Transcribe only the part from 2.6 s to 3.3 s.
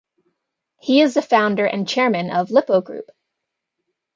Group.